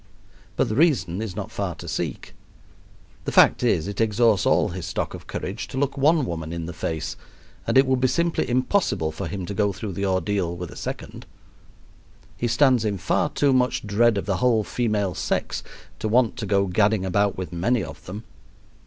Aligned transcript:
But 0.55 0.67
the 0.67 0.75
reason 0.75 1.21
is 1.21 1.35
not 1.35 1.51
far 1.51 1.75
to 1.75 1.87
seek. 1.87 2.33
The 3.25 3.31
fact 3.31 3.61
is 3.61 3.87
it 3.87 4.01
exhausts 4.01 4.47
all 4.47 4.69
his 4.69 4.87
stock 4.87 5.13
of 5.13 5.27
courage 5.27 5.67
to 5.67 5.77
look 5.77 5.95
one 5.95 6.25
woman 6.25 6.51
in 6.51 6.65
the 6.65 6.73
face, 6.73 7.15
and 7.67 7.77
it 7.77 7.85
would 7.85 8.01
be 8.01 8.07
simply 8.07 8.49
impossible 8.49 9.11
for 9.11 9.27
him 9.27 9.45
to 9.45 9.53
go 9.53 9.71
through 9.71 9.91
the 9.91 10.07
ordeal 10.07 10.57
with 10.57 10.71
a 10.71 10.75
second. 10.75 11.27
He 12.35 12.47
stands 12.47 12.83
in 12.83 12.97
far 12.97 13.29
too 13.29 13.53
much 13.53 13.85
dread 13.85 14.17
of 14.17 14.25
the 14.25 14.37
whole 14.37 14.63
female 14.63 15.13
sex 15.13 15.61
to 15.99 16.07
want 16.07 16.35
to 16.37 16.47
go 16.47 16.65
gadding 16.65 17.05
about 17.05 17.37
with 17.37 17.53
many 17.53 17.83
of 17.83 18.03
them. 18.07 18.23